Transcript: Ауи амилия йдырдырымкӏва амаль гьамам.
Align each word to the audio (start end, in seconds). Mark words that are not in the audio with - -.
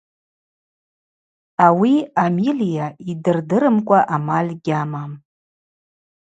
Ауи 1.65 1.93
амилия 2.25 2.87
йдырдырымкӏва 3.09 3.99
амаль 4.15 4.51
гьамам. 4.63 5.11